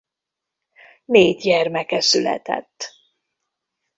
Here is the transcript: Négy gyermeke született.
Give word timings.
Négy 1.05 1.39
gyermeke 1.41 1.99
született. 2.01 2.93